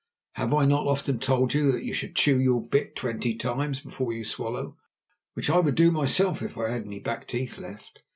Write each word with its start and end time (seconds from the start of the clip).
Have 0.31 0.51
I 0.51 0.65
not 0.65 0.87
often 0.87 1.19
told 1.19 1.53
you 1.53 1.71
that 1.73 1.83
you 1.83 1.93
should 1.93 2.15
chew 2.15 2.41
your 2.41 2.59
bit 2.67 2.95
twenty 2.95 3.35
times 3.35 3.81
before 3.81 4.11
you 4.13 4.25
swallow, 4.25 4.75
which 5.35 5.47
I 5.47 5.59
would 5.59 5.75
do 5.75 5.91
myself 5.91 6.41
if 6.41 6.57
I 6.57 6.69
had 6.69 6.85
any 6.85 6.99
back 6.99 7.27
teeth 7.27 7.59
left? 7.59 8.01